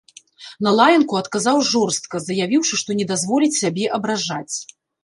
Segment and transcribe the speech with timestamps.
[0.67, 4.55] На лаянку адказаў жорстка, заявіўшы, што не дазволіць сябе абражаць.